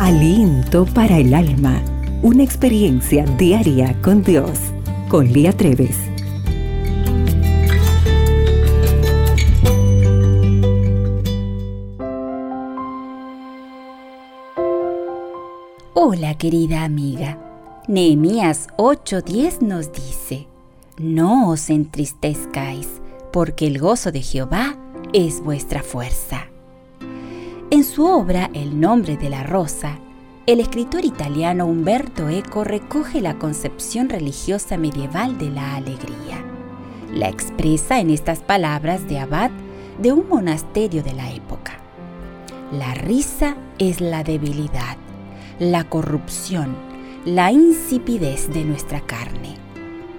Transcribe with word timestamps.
Aliento 0.00 0.86
para 0.86 1.18
el 1.18 1.32
alma. 1.32 1.80
Una 2.20 2.42
experiencia 2.42 3.24
diaria 3.38 3.96
con 4.02 4.24
Dios. 4.24 4.58
Con 5.08 5.32
Lía 5.32 5.52
Treves. 5.52 5.96
Hola 15.94 16.36
querida 16.38 16.82
amiga. 16.82 17.38
Nehemías 17.86 18.66
8:10 18.76 19.60
nos 19.60 19.92
dice, 19.92 20.48
No 20.98 21.50
os 21.50 21.70
entristezcáis, 21.70 22.88
porque 23.32 23.68
el 23.68 23.78
gozo 23.78 24.10
de 24.10 24.22
Jehová 24.22 24.76
es 25.12 25.40
vuestra 25.40 25.84
fuerza. 25.84 26.48
En 27.74 27.82
su 27.82 28.06
obra 28.06 28.50
El 28.54 28.78
nombre 28.78 29.16
de 29.16 29.28
la 29.28 29.42
rosa, 29.42 29.98
el 30.46 30.60
escritor 30.60 31.04
italiano 31.04 31.66
Umberto 31.66 32.28
Eco 32.28 32.62
recoge 32.62 33.20
la 33.20 33.36
concepción 33.36 34.08
religiosa 34.08 34.76
medieval 34.76 35.38
de 35.38 35.50
la 35.50 35.74
alegría. 35.74 36.44
La 37.12 37.28
expresa 37.28 37.98
en 37.98 38.10
estas 38.10 38.44
palabras 38.44 39.08
de 39.08 39.18
abad 39.18 39.50
de 40.00 40.12
un 40.12 40.28
monasterio 40.28 41.02
de 41.02 41.14
la 41.14 41.32
época. 41.32 41.72
La 42.70 42.94
risa 42.94 43.56
es 43.80 44.00
la 44.00 44.22
debilidad, 44.22 44.96
la 45.58 45.82
corrupción, 45.82 46.76
la 47.24 47.50
insipidez 47.50 48.52
de 48.52 48.62
nuestra 48.62 49.00
carne. 49.00 49.56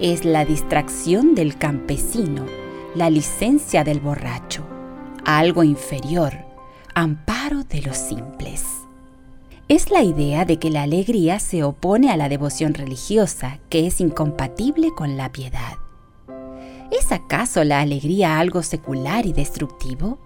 Es 0.00 0.24
la 0.24 0.46
distracción 0.46 1.34
del 1.34 1.58
campesino, 1.58 2.46
la 2.94 3.10
licencia 3.10 3.84
del 3.84 4.00
borracho, 4.00 4.64
algo 5.26 5.62
inferior, 5.64 6.50
amparo 6.94 7.64
de 7.64 7.82
los 7.82 7.96
simples. 7.96 8.64
Es 9.68 9.90
la 9.90 10.02
idea 10.02 10.44
de 10.44 10.58
que 10.58 10.70
la 10.70 10.82
alegría 10.82 11.38
se 11.40 11.64
opone 11.64 12.10
a 12.10 12.16
la 12.16 12.28
devoción 12.28 12.74
religiosa, 12.74 13.58
que 13.70 13.86
es 13.86 14.00
incompatible 14.00 14.90
con 14.94 15.16
la 15.16 15.32
piedad. 15.32 15.76
¿Es 16.90 17.10
acaso 17.10 17.64
la 17.64 17.80
alegría 17.80 18.38
algo 18.38 18.62
secular 18.62 19.24
y 19.24 19.32
destructivo? 19.32 20.18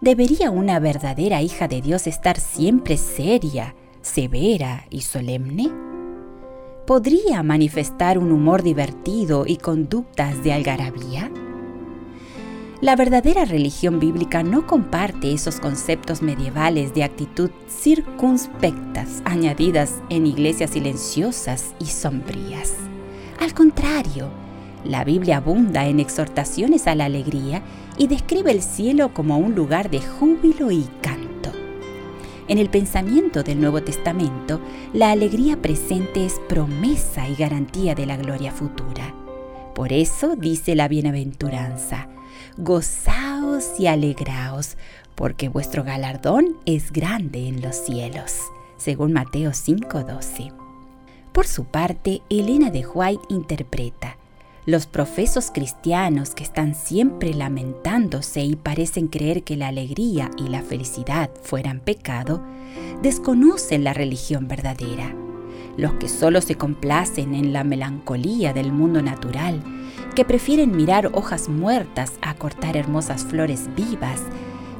¿Debería 0.00 0.50
una 0.50 0.80
verdadera 0.80 1.40
hija 1.40 1.68
de 1.68 1.80
Dios 1.80 2.06
estar 2.06 2.40
siempre 2.40 2.96
seria, 2.96 3.76
severa 4.02 4.86
y 4.90 5.02
solemne? 5.02 5.70
¿Podría 6.86 7.42
manifestar 7.42 8.18
un 8.18 8.32
humor 8.32 8.62
divertido 8.62 9.44
y 9.46 9.56
conductas 9.56 10.42
de 10.42 10.52
algarabía? 10.52 11.30
La 12.84 12.96
verdadera 12.96 13.46
religión 13.46 13.98
bíblica 13.98 14.42
no 14.42 14.66
comparte 14.66 15.32
esos 15.32 15.58
conceptos 15.58 16.20
medievales 16.20 16.92
de 16.92 17.02
actitud 17.02 17.50
circunspectas 17.66 19.22
añadidas 19.24 20.02
en 20.10 20.26
iglesias 20.26 20.72
silenciosas 20.72 21.74
y 21.80 21.86
sombrías. 21.86 22.74
Al 23.40 23.54
contrario, 23.54 24.28
la 24.84 25.02
Biblia 25.02 25.38
abunda 25.38 25.86
en 25.86 25.98
exhortaciones 25.98 26.86
a 26.86 26.94
la 26.94 27.06
alegría 27.06 27.62
y 27.96 28.06
describe 28.06 28.50
el 28.50 28.60
cielo 28.60 29.14
como 29.14 29.38
un 29.38 29.54
lugar 29.54 29.88
de 29.88 30.02
júbilo 30.02 30.70
y 30.70 30.86
canto. 31.00 31.52
En 32.48 32.58
el 32.58 32.68
pensamiento 32.68 33.42
del 33.42 33.62
Nuevo 33.62 33.82
Testamento, 33.82 34.60
la 34.92 35.10
alegría 35.10 35.56
presente 35.56 36.26
es 36.26 36.38
promesa 36.50 37.26
y 37.30 37.34
garantía 37.34 37.94
de 37.94 38.04
la 38.04 38.18
gloria 38.18 38.52
futura. 38.52 39.23
Por 39.74 39.92
eso 39.92 40.36
dice 40.36 40.74
la 40.76 40.86
bienaventuranza, 40.86 42.08
gozaos 42.56 43.78
y 43.78 43.88
alegraos, 43.88 44.76
porque 45.14 45.48
vuestro 45.48 45.82
galardón 45.82 46.56
es 46.64 46.92
grande 46.92 47.48
en 47.48 47.60
los 47.60 47.76
cielos, 47.76 48.36
según 48.76 49.12
Mateo 49.12 49.52
5:12. 49.52 50.52
Por 51.32 51.46
su 51.46 51.64
parte, 51.64 52.22
Elena 52.30 52.70
de 52.70 52.86
White 52.86 53.24
interpreta, 53.28 54.16
los 54.66 54.86
profesos 54.86 55.50
cristianos 55.52 56.34
que 56.34 56.44
están 56.44 56.74
siempre 56.74 57.34
lamentándose 57.34 58.42
y 58.44 58.56
parecen 58.56 59.08
creer 59.08 59.42
que 59.42 59.56
la 59.56 59.68
alegría 59.68 60.30
y 60.38 60.48
la 60.48 60.62
felicidad 60.62 61.30
fueran 61.42 61.80
pecado, 61.80 62.42
desconocen 63.02 63.84
la 63.84 63.92
religión 63.92 64.48
verdadera. 64.48 65.23
Los 65.76 65.94
que 65.94 66.08
solo 66.08 66.40
se 66.40 66.54
complacen 66.54 67.34
en 67.34 67.52
la 67.52 67.64
melancolía 67.64 68.52
del 68.52 68.72
mundo 68.72 69.02
natural 69.02 69.62
que 70.14 70.24
prefieren 70.24 70.76
mirar 70.76 71.10
hojas 71.12 71.48
muertas 71.48 72.12
a 72.22 72.34
cortar 72.34 72.76
hermosas 72.76 73.24
flores 73.24 73.68
vivas, 73.74 74.20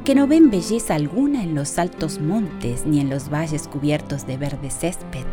que 0.03 0.15
no 0.15 0.27
ven 0.27 0.49
belleza 0.49 0.95
alguna 0.95 1.43
en 1.43 1.55
los 1.55 1.77
altos 1.77 2.19
montes 2.19 2.85
ni 2.85 2.99
en 3.01 3.09
los 3.09 3.29
valles 3.29 3.67
cubiertos 3.67 4.25
de 4.25 4.37
verde 4.37 4.69
césped, 4.69 5.25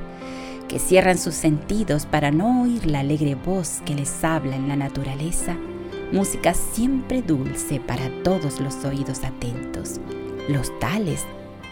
que 0.67 0.79
cierran 0.79 1.19
sus 1.19 1.35
sentidos 1.35 2.07
para 2.07 2.31
no 2.31 2.63
oír 2.63 2.87
la 2.87 3.01
alegre 3.01 3.35
voz 3.35 3.81
que 3.85 3.95
les 3.95 4.25
habla 4.25 4.57
en 4.57 4.69
la 4.69 4.77
naturaleza, 4.77 5.57
música 6.11 6.55
siempre 6.55 7.23
dulce 7.23 7.79
para 7.81 8.11
todos 8.23 8.61
los 8.61 8.85
oídos 8.85 9.23
atentos. 9.25 10.01
Los 10.49 10.77
tales 10.81 11.25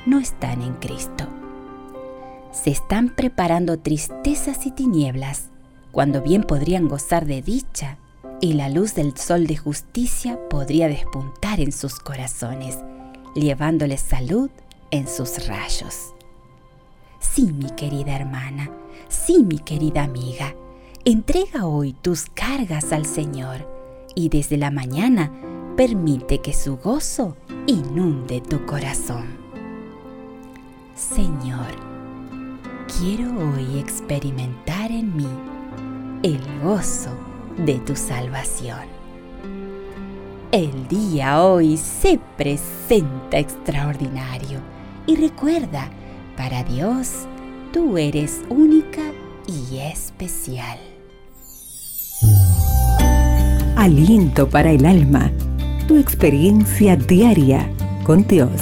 no 0.06 0.18
están 0.18 0.62
en 0.62 0.74
Cristo. 0.74 1.39
Se 2.52 2.70
están 2.70 3.14
preparando 3.14 3.78
tristezas 3.78 4.66
y 4.66 4.72
tinieblas, 4.72 5.50
cuando 5.92 6.20
bien 6.20 6.42
podrían 6.42 6.88
gozar 6.88 7.26
de 7.26 7.42
dicha 7.42 7.98
y 8.40 8.54
la 8.54 8.68
luz 8.68 8.94
del 8.94 9.16
sol 9.16 9.46
de 9.46 9.56
justicia 9.56 10.38
podría 10.48 10.88
despuntar 10.88 11.60
en 11.60 11.72
sus 11.72 12.00
corazones, 12.00 12.78
llevándoles 13.34 14.00
salud 14.00 14.50
en 14.90 15.06
sus 15.06 15.46
rayos. 15.46 16.14
Sí, 17.20 17.52
mi 17.52 17.70
querida 17.70 18.16
hermana, 18.16 18.70
sí, 19.08 19.44
mi 19.44 19.58
querida 19.58 20.02
amiga, 20.02 20.54
entrega 21.04 21.66
hoy 21.66 21.92
tus 21.92 22.26
cargas 22.26 22.92
al 22.92 23.06
Señor 23.06 23.68
y 24.14 24.28
desde 24.28 24.56
la 24.56 24.70
mañana 24.70 25.30
permite 25.76 26.40
que 26.40 26.52
su 26.52 26.78
gozo 26.78 27.36
inunde 27.66 28.40
tu 28.40 28.64
corazón. 28.66 29.39
Quiero 33.00 33.30
hoy 33.30 33.78
experimentar 33.78 34.90
en 34.90 35.16
mí 35.16 35.26
el 36.22 36.38
gozo 36.62 37.08
de 37.56 37.78
tu 37.78 37.96
salvación. 37.96 38.80
El 40.52 40.86
día 40.86 41.42
hoy 41.42 41.78
se 41.78 42.20
presenta 42.36 43.38
extraordinario 43.38 44.60
y 45.06 45.16
recuerda, 45.16 45.88
para 46.36 46.62
Dios, 46.62 47.26
tú 47.72 47.96
eres 47.96 48.42
única 48.50 49.02
y 49.46 49.78
especial. 49.78 50.78
Aliento 53.76 54.50
para 54.50 54.72
el 54.72 54.84
alma, 54.84 55.32
tu 55.88 55.96
experiencia 55.96 56.96
diaria 56.96 57.66
con 58.04 58.26
Dios. 58.26 58.60